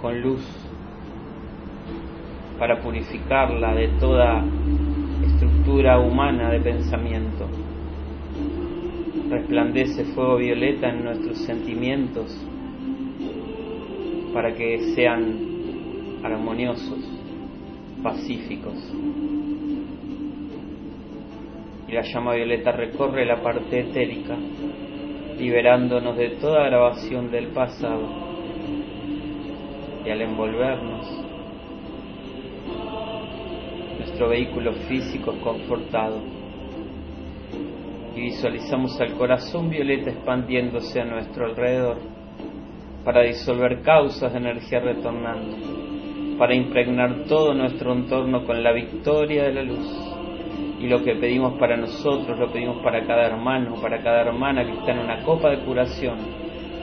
[0.00, 0.42] con luz
[2.58, 4.42] para purificarla de toda
[5.36, 7.46] estructura humana de pensamiento.
[9.28, 12.34] Resplandece fuego violeta en nuestros sentimientos
[14.32, 17.00] para que sean armoniosos,
[18.02, 18.94] pacíficos.
[21.86, 24.36] Y la llama violeta recorre la parte etérica,
[25.38, 28.08] liberándonos de toda grabación del pasado.
[30.02, 31.25] Y al envolvernos,
[34.16, 36.22] nuestro vehículo físico es confortado.
[38.14, 41.98] Y visualizamos al corazón violeta expandiéndose a nuestro alrededor
[43.04, 45.58] para disolver causas de energía retornando,
[46.38, 49.86] para impregnar todo nuestro entorno con la victoria de la luz.
[50.80, 54.78] Y lo que pedimos para nosotros, lo pedimos para cada hermano, para cada hermana que
[54.78, 56.16] está en una copa de curación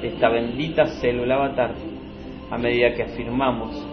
[0.02, 1.74] de esta bendita célula avatar,
[2.52, 3.93] a medida que afirmamos,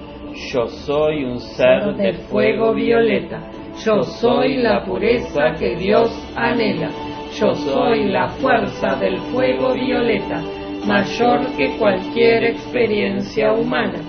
[0.52, 3.40] yo soy un ser de fuego violeta,
[3.84, 6.90] yo soy la pureza que Dios anhela,
[7.38, 10.42] yo soy la fuerza del fuego violeta
[10.86, 14.00] mayor que cualquier experiencia humana.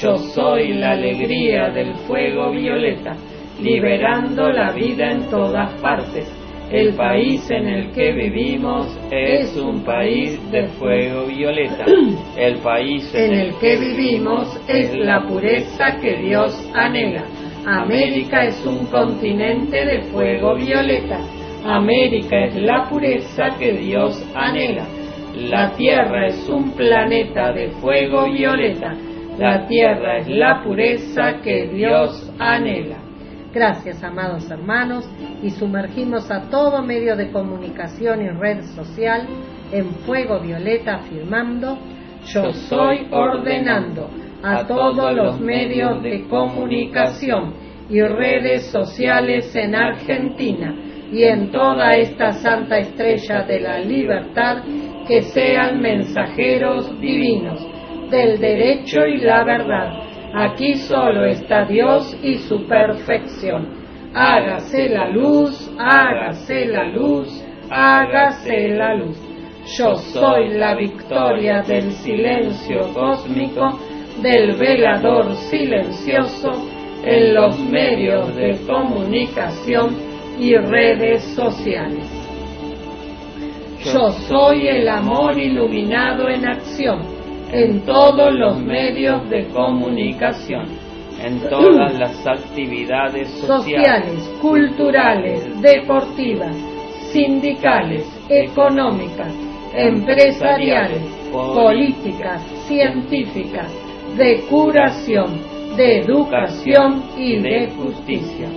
[0.00, 3.16] Yo soy la alegría del fuego violeta,
[3.60, 6.28] liberando la vida en todas partes.
[6.70, 11.84] El país en el que vivimos es un país de fuego violeta.
[12.36, 17.24] El país en el que vivimos es la pureza que Dios anhela.
[17.64, 21.20] América es un continente de fuego violeta.
[21.64, 24.86] América es la pureza que Dios anhela.
[25.36, 28.92] La Tierra es un planeta de fuego violeta.
[29.38, 33.05] La Tierra es la pureza que Dios anhela.
[33.56, 35.08] Gracias, amados hermanos,
[35.42, 39.26] y sumergimos a todo medio de comunicación y red social
[39.72, 41.78] en fuego violeta afirmando,
[42.26, 44.10] yo soy ordenando
[44.42, 47.54] a todos los medios de comunicación
[47.88, 50.74] y redes sociales en Argentina
[51.10, 54.64] y en toda esta santa estrella de la libertad
[55.08, 57.66] que sean mensajeros divinos
[58.10, 60.05] del derecho y la verdad.
[60.38, 63.68] Aquí solo está Dios y su perfección.
[64.12, 69.16] Hágase la luz, hágase la luz, hágase la luz.
[69.78, 73.78] Yo soy la victoria del silencio cósmico,
[74.20, 76.50] del velador silencioso
[77.02, 79.96] en los medios de comunicación
[80.38, 82.06] y redes sociales.
[83.86, 87.15] Yo soy el amor iluminado en acción
[87.52, 90.86] en todos los medios de comunicación,
[91.18, 96.54] En todas las actividades sociales, sociales, culturales, deportivas,
[97.10, 99.32] sindicales, económicas,
[99.74, 103.72] empresariales, políticas, científicas,
[104.16, 105.40] de curación,
[105.76, 108.48] de educación y de justicia.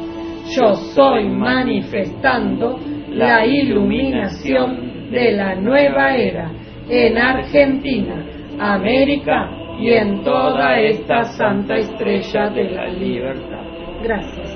[0.50, 2.78] Yo soy manifestando
[3.10, 6.52] la iluminación de la nueva era
[6.90, 9.50] en Argentina, América
[9.80, 13.64] y en toda esta santa estrella de la libertad.
[14.04, 14.56] Gracias.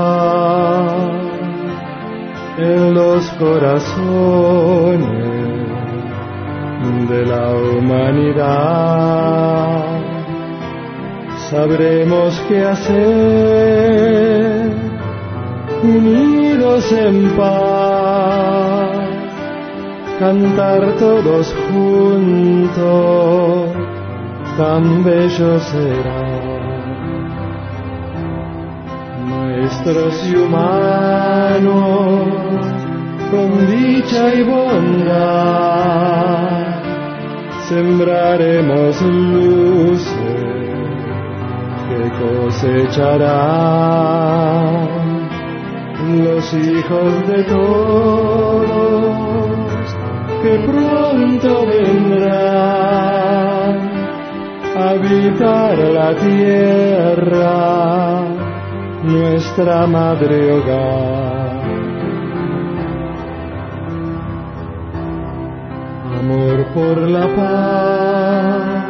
[3.39, 5.29] corazones
[7.09, 8.99] de la humanidad.
[11.51, 14.73] sabremos qué hacer,
[15.83, 18.89] unidos en paz,
[20.19, 23.71] cantar todos juntos,
[24.59, 26.25] tan bello será.
[29.27, 31.79] Maestros y humanos,
[33.31, 35.09] con dicha y bondad,
[37.69, 40.39] sembraremos luces
[42.19, 43.69] cosecharán
[46.25, 49.17] los hijos de todos
[50.43, 52.69] que pronto vendrán
[54.77, 57.55] a habitar la tierra,
[59.03, 61.28] nuestra madre hogar.
[66.75, 68.89] Por la paz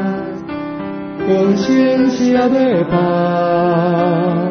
[1.29, 4.49] conciencia de paz.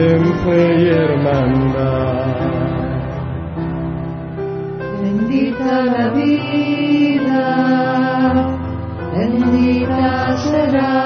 [0.00, 2.24] fe y hermandad.
[5.02, 7.46] Bendita la vida,
[9.14, 11.00] bendita será.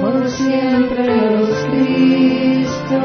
[0.00, 2.98] Por siempre los Cristos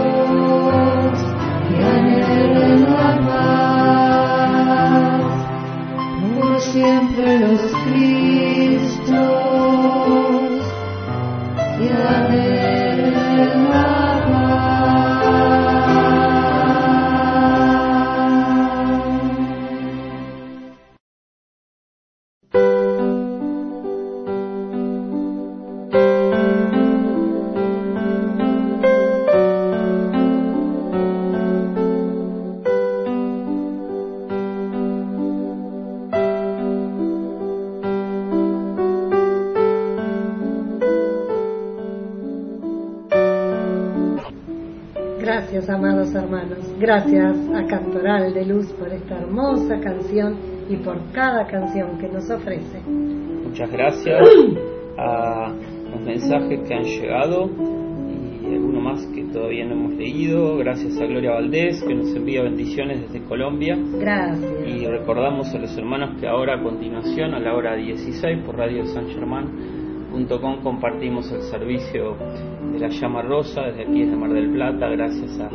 [1.70, 5.24] que anhelen la paz,
[6.38, 8.24] por siempre los Cristos
[11.90, 13.93] la
[46.80, 50.36] Gracias a Cantoral de Luz por esta hermosa canción
[50.70, 52.82] y por cada canción que nos ofrece.
[52.88, 54.20] Muchas gracias
[54.98, 55.54] a
[55.92, 57.50] los mensajes que han llegado
[58.44, 60.58] y alguno más que todavía no hemos leído.
[60.58, 63.78] Gracias a Gloria Valdés que nos envía bendiciones desde Colombia.
[64.00, 64.52] Gracias.
[64.68, 68.86] Y recordamos a los hermanos que ahora a continuación, a la hora 16 por Radio
[68.88, 72.16] San Germán.com compartimos el servicio
[72.72, 75.50] de la llama rosa desde aquí desde Mar del Plata, gracias a,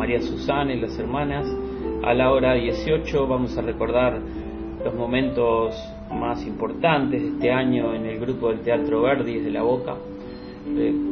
[0.00, 1.46] María Susana y las hermanas.
[2.02, 4.18] A la hora 18 vamos a recordar
[4.82, 5.76] los momentos
[6.10, 9.96] más importantes de este año en el grupo del Teatro Verdi desde La Boca.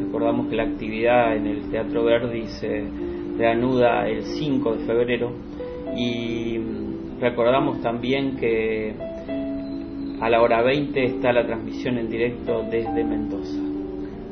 [0.07, 2.87] Recordamos que la actividad en el Teatro Verdi se
[3.37, 5.33] reanuda el 5 de febrero
[5.95, 6.59] y
[7.21, 8.95] recordamos también que
[10.19, 13.61] a la hora 20 está la transmisión en directo desde Mendoza.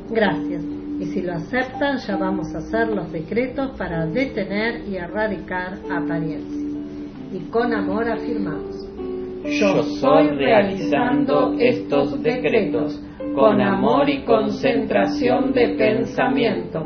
[0.09, 0.76] Gracias.
[0.99, 6.65] Y si lo aceptan, ya vamos a hacer los decretos para detener y erradicar apariencias.
[7.33, 8.87] Y con amor afirmamos.
[9.45, 13.01] Yo soy realizando estos decretos
[13.35, 16.83] con amor y concentración de pensamiento,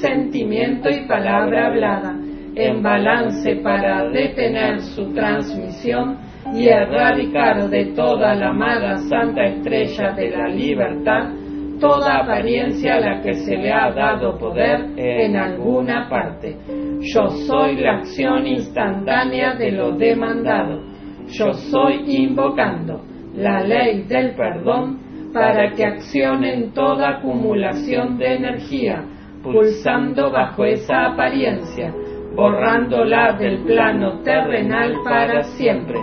[0.00, 2.16] sentimiento y palabra hablada,
[2.54, 6.18] en balance para detener su transmisión
[6.54, 11.39] y erradicar de toda la amada Santa Estrella de la Libertad
[11.80, 16.56] toda apariencia a la que se le ha dado poder en alguna parte.
[17.00, 20.82] Yo soy la acción instantánea de lo demandado.
[21.28, 23.00] Yo soy invocando
[23.34, 25.00] la ley del perdón
[25.32, 29.04] para que accionen toda acumulación de energía,
[29.42, 31.94] pulsando bajo esa apariencia,
[32.34, 35.98] borrándola del plano terrenal para siempre.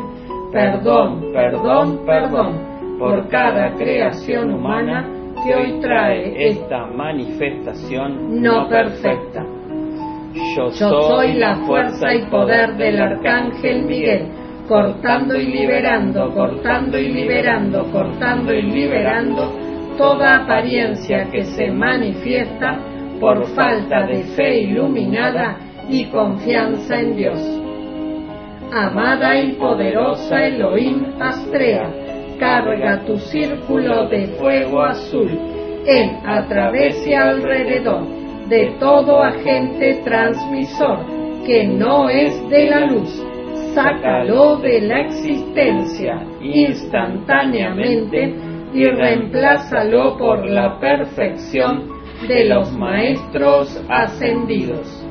[0.51, 9.45] Perdón, perdón, perdón por cada creación humana que hoy trae esta manifestación no perfecta.
[10.55, 14.27] Yo soy la fuerza y poder del Arcángel Miguel,
[14.67, 19.51] cortando y liberando, cortando y liberando, cortando y liberando
[19.97, 22.77] toda apariencia que se manifiesta
[23.19, 25.57] por falta de fe iluminada
[25.89, 27.61] y confianza en Dios.
[28.71, 31.89] Amada y poderosa Elohim Astrea,
[32.39, 35.29] carga tu círculo de fuego azul
[35.85, 38.03] en, a través y alrededor
[38.49, 40.99] de todo agente transmisor
[41.45, 43.23] que no es de la luz.
[43.73, 48.33] Sácalo de la existencia instantáneamente
[48.73, 51.89] y reemplázalo por la perfección
[52.27, 55.05] de los maestros ascendidos.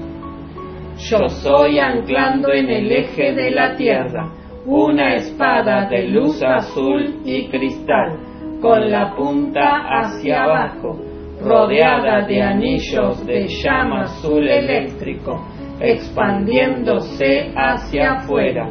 [0.98, 4.30] Yo soy anclando en el eje de la tierra
[4.66, 8.18] una espada de luz azul y cristal,
[8.60, 10.98] con la punta hacia abajo,
[11.40, 15.40] rodeada de anillos de llama azul eléctrico,
[15.80, 18.68] expandiéndose hacia afuera,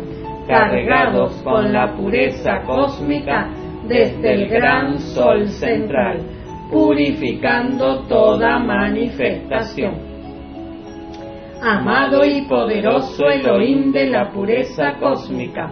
[0.47, 3.47] cargados con la pureza cósmica
[3.87, 6.19] desde el gran sol central,
[6.69, 9.93] purificando toda manifestación.
[11.61, 15.71] Amado y poderoso Elohim de la pureza cósmica,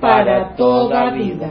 [0.00, 1.50] para toda vida.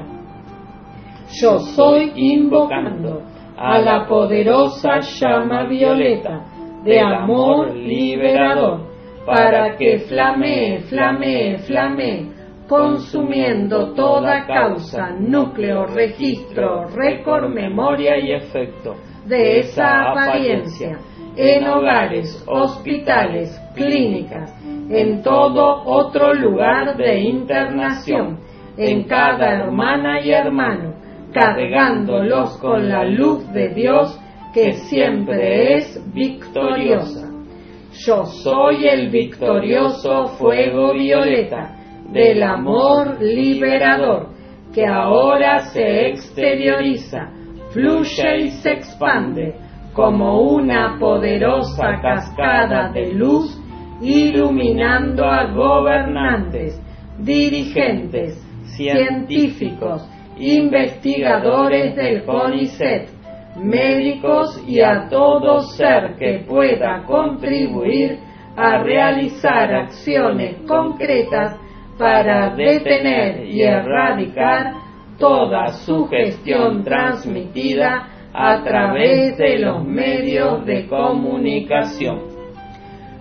[1.41, 3.21] Yo soy invocando
[3.57, 6.45] a la poderosa llama violeta
[6.83, 8.87] de amor liberador
[9.25, 12.31] para que flamee, flamee, flamee,
[12.67, 18.95] consumiendo toda causa, núcleo, registro, récord, memoria y efecto
[19.25, 20.97] de esa apariencia
[21.35, 24.53] en hogares, hospitales, clínicas,
[24.89, 28.39] en todo otro lugar de internación,
[28.77, 30.93] en cada hermana y hermano,
[31.33, 34.19] cargándolos con la luz de Dios
[34.53, 37.29] que siempre es victoriosa.
[38.05, 41.75] Yo soy el victorioso fuego violeta
[42.11, 44.29] del amor liberador
[44.73, 47.31] que ahora se exterioriza,
[47.71, 49.55] fluye y se expande
[49.93, 53.56] como una poderosa cascada de luz
[54.01, 56.79] iluminando a gobernantes,
[57.19, 58.41] dirigentes,
[58.75, 63.09] científicos, investigadores del CONICET,
[63.57, 68.19] médicos y a todo ser que pueda contribuir
[68.55, 71.57] a realizar acciones concretas
[71.97, 74.73] para detener y erradicar
[75.17, 82.26] toda sugestión transmitida a través de los medios de comunicación.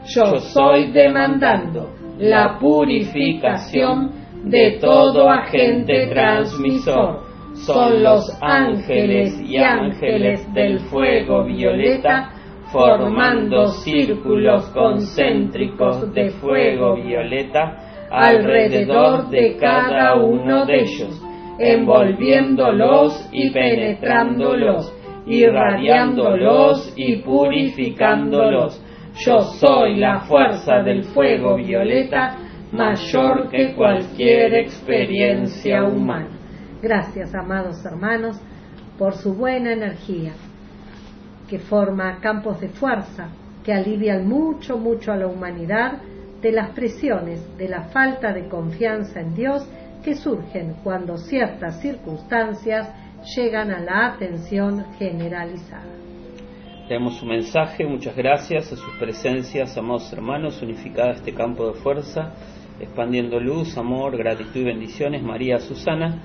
[0.08, 4.12] Yo soy demandando la purificación
[4.44, 7.24] de todo agente transmisor.
[7.54, 12.30] Son los ángeles y ángeles del fuego violeta
[12.72, 21.22] formando círculos concéntricos de fuego violeta alrededor de cada uno de ellos,
[21.58, 24.92] envolviéndolos y penetrándolos,
[25.26, 28.80] irradiándolos y purificándolos.
[29.18, 32.36] Yo soy la fuerza del fuego violeta
[32.70, 36.28] mayor que cualquier experiencia humana.
[36.82, 38.38] Gracias, amados hermanos,
[38.98, 40.32] por su buena energía,
[41.48, 43.28] que forma campos de fuerza,
[43.64, 46.02] que alivian mucho, mucho a la humanidad
[46.42, 49.66] de las presiones de la falta de confianza en Dios
[50.04, 52.90] que surgen cuando ciertas circunstancias
[53.34, 56.05] llegan a la atención generalizada.
[56.88, 62.32] Tenemos su mensaje, muchas gracias a sus presencias, amados hermanos, unificada este campo de fuerza,
[62.78, 66.22] expandiendo luz, amor, gratitud y bendiciones, María Susana,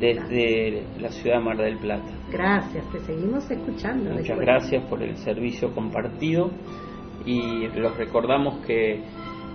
[0.00, 2.10] desde la ciudad de Mar del Plata.
[2.28, 4.10] Gracias, te seguimos escuchando.
[4.10, 6.50] Muchas gracias por el servicio compartido
[7.24, 9.00] y los recordamos que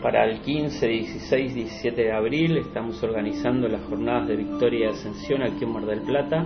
[0.01, 5.43] para el 15, 16, 17 de abril estamos organizando las jornadas de Victoria y Ascensión
[5.43, 6.45] aquí en Mar del Plata,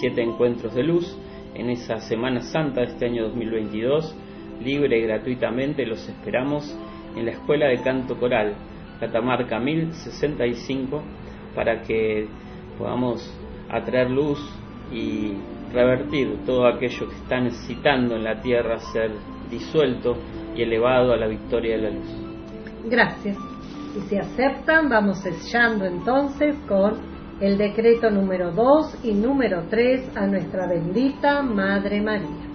[0.00, 1.16] siete encuentros de luz.
[1.58, 4.14] En esa Semana Santa de este año 2022,
[4.62, 6.78] libre y gratuitamente, los esperamos
[7.16, 8.52] en la Escuela de Canto Coral,
[9.00, 11.02] Catamarca 1065,
[11.54, 12.28] para que
[12.76, 13.34] podamos
[13.70, 14.38] atraer luz
[14.92, 15.32] y
[15.72, 19.12] revertir todo aquello que está necesitando en la tierra ser
[19.50, 20.14] disuelto
[20.54, 22.06] y elevado a la victoria de la luz.
[22.84, 23.38] Gracias.
[23.96, 30.26] Y si aceptan, vamos sellando entonces con el decreto número 2 y número 3 a
[30.26, 32.46] nuestra bendita Madre María.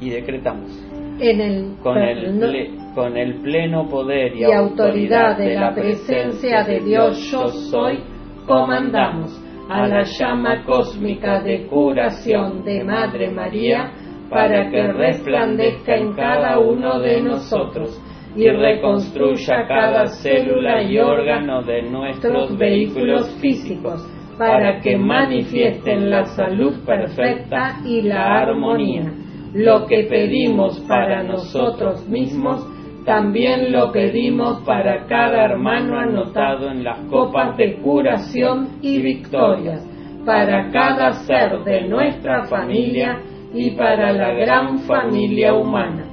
[0.00, 0.70] Y decretamos.
[1.18, 7.30] En el, con, el, con el pleno poder y, autoridad de la presencia de Dios
[7.30, 7.98] yo soy,
[8.46, 9.38] comandamos
[9.68, 13.92] a la llama cósmica de curación de Madre María
[14.30, 18.00] para que resplandezca en cada uno de nosotros
[18.36, 24.06] y reconstruya cada célula y órgano de nuestros vehículos físicos
[24.38, 29.12] para que manifiesten la salud perfecta y la armonía.
[29.52, 32.66] Lo que pedimos para nosotros mismos,
[33.04, 39.86] también lo pedimos para cada hermano anotado en las copas de curación y victorias,
[40.24, 43.20] para cada ser de nuestra familia
[43.52, 46.09] y para la gran familia humana.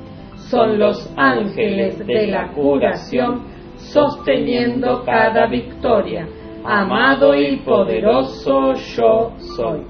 [0.49, 3.43] Son los ángeles de la curación
[3.77, 6.27] sosteniendo cada victoria
[6.63, 9.81] amado y poderoso yo soy.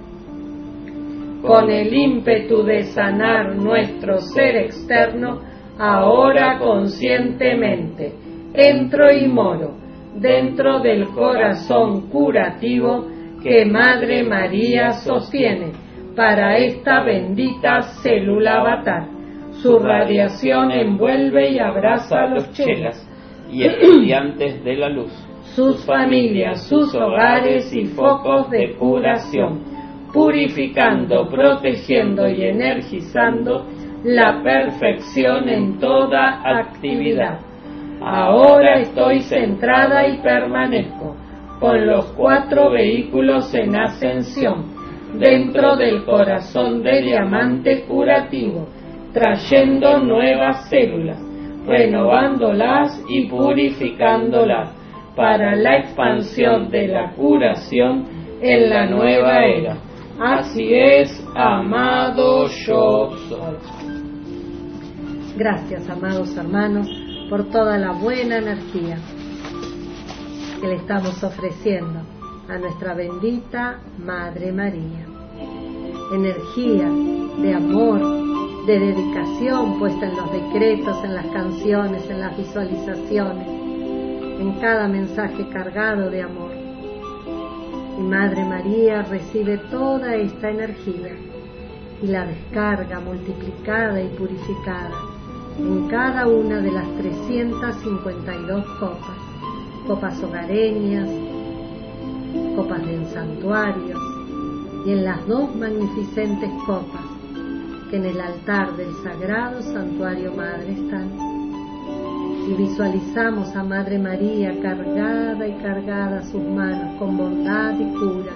[1.41, 5.41] Con el ímpetu de sanar nuestro ser externo,
[5.77, 8.13] ahora conscientemente
[8.53, 9.75] entro y moro
[10.15, 13.05] dentro del corazón curativo
[13.43, 15.71] que Madre María sostiene
[16.15, 19.16] para esta bendita célula avatar.
[19.61, 23.07] Su radiación envuelve y abraza a los chelas
[23.51, 25.11] y estudiantes de la luz
[25.57, 29.63] sus familias, sus hogares y focos de curación,
[30.13, 33.65] purificando, protegiendo y energizando
[34.03, 37.39] la perfección en toda actividad.
[38.01, 41.15] Ahora estoy centrada y permanezco
[41.59, 44.65] con los cuatro vehículos en ascensión
[45.17, 48.67] dentro del corazón de diamante curativo,
[49.17, 51.17] trayendo nuevas células,
[51.65, 54.69] renovándolas y purificándolas
[55.15, 58.05] para la expansión de la curación
[58.39, 59.77] en la nueva era.
[60.19, 63.57] Así es, amado yo soy.
[65.35, 66.87] Gracias, amados hermanos,
[67.27, 68.99] por toda la buena energía
[70.61, 72.01] que le estamos ofreciendo
[72.49, 75.07] a nuestra bendita Madre María.
[76.13, 76.87] Energía
[77.41, 84.59] de amor, de dedicación puesta en los decretos, en las canciones, en las visualizaciones, en
[84.59, 86.51] cada mensaje cargado de amor.
[87.97, 91.15] Y Madre María recibe toda esta energía
[92.03, 94.91] y la descarga multiplicada y purificada
[95.57, 99.17] en cada una de las 352 copas,
[99.87, 101.07] copas hogareñas,
[102.53, 104.01] copas de santuarios
[104.85, 107.06] y en las dos magnificentes copas
[107.89, 111.37] que en el altar del sagrado santuario Madre están
[112.47, 118.31] y visualizamos a Madre María cargada y cargada sus manos con bondad y cura,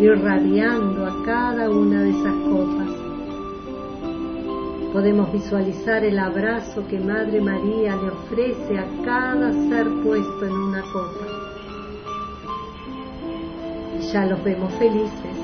[0.00, 2.88] irradiando a cada una de esas copas.
[4.94, 10.80] Podemos visualizar el abrazo que Madre María le ofrece a cada ser puesto en una
[10.80, 11.26] copa.
[13.98, 15.43] Y ya los vemos felices,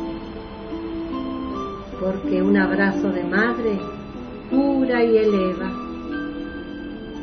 [2.01, 3.79] porque un abrazo de Madre
[4.51, 5.71] cura y eleva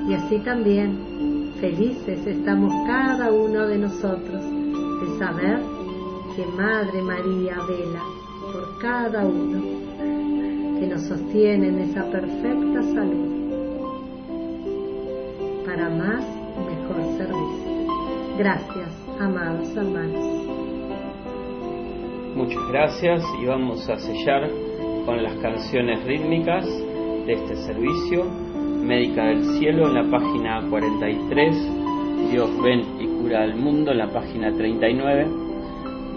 [0.07, 5.59] y así también felices estamos cada uno de nosotros de saber
[6.35, 8.03] que Madre María vela
[8.51, 9.59] por cada uno,
[10.79, 13.27] que nos sostiene en esa perfecta salud
[15.65, 16.23] para más
[16.55, 18.37] y mejor servicio.
[18.37, 20.25] Gracias, amados hermanos.
[22.35, 24.66] Muchas gracias y vamos a sellar
[25.07, 28.25] con las canciones rítmicas de este servicio
[28.83, 31.55] Médica del Cielo en la página 43,
[32.29, 35.27] Dios ven y cura al mundo en la página 39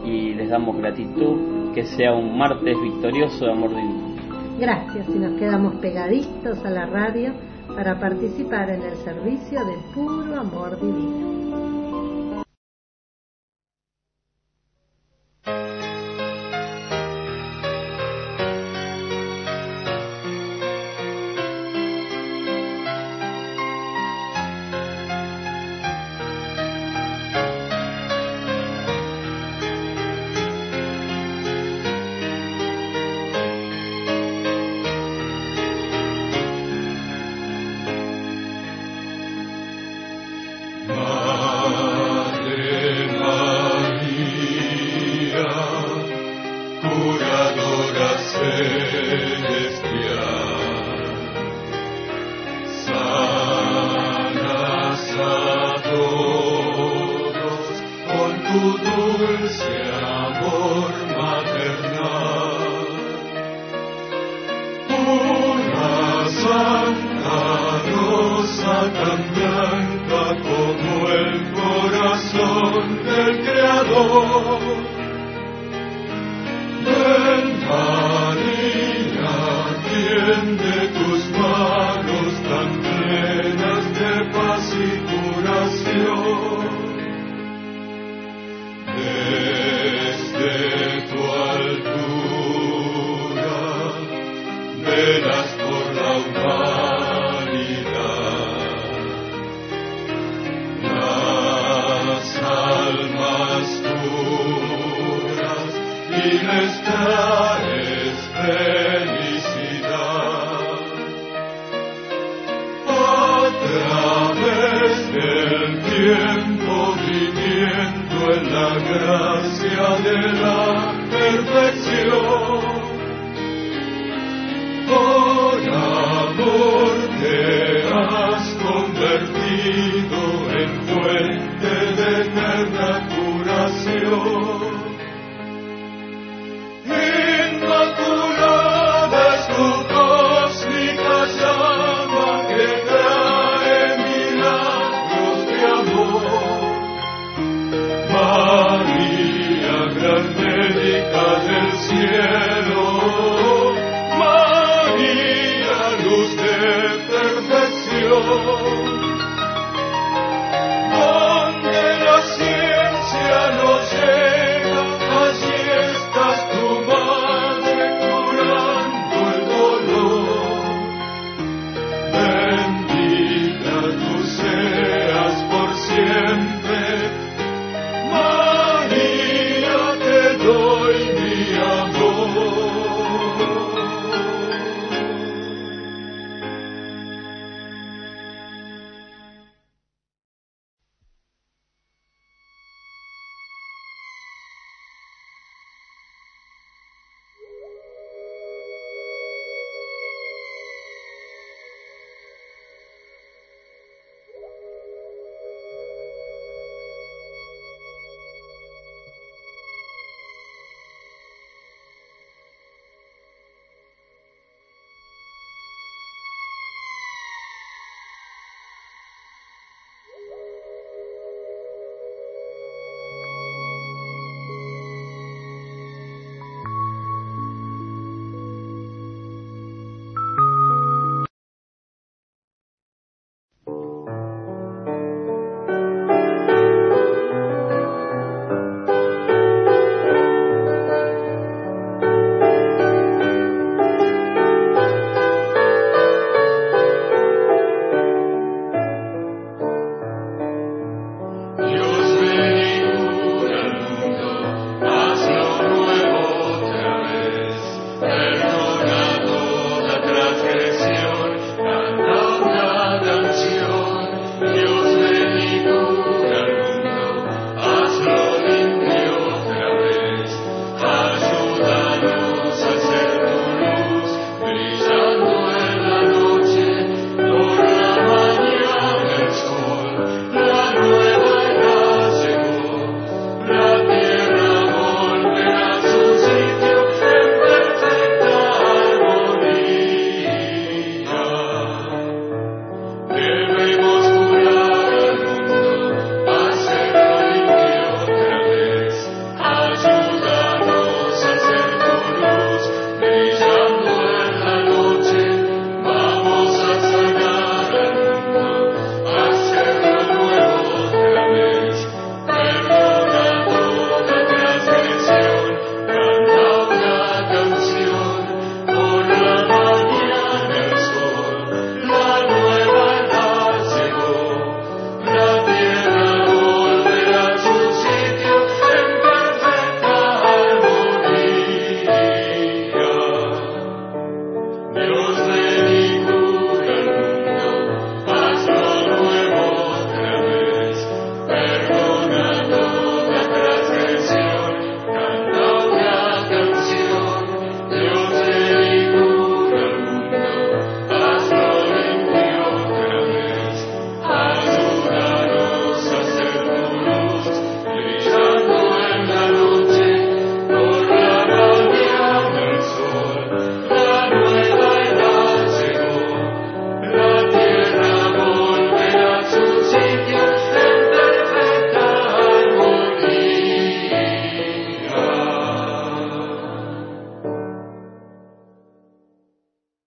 [0.04, 4.16] y les damos gratitud, que sea un martes victorioso de amor divino.
[4.58, 7.32] Gracias y nos quedamos pegaditos a la radio
[7.72, 11.79] para participar en el servicio del puro amor divino.